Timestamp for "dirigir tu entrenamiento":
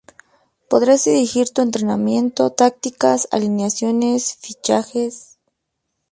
1.05-2.49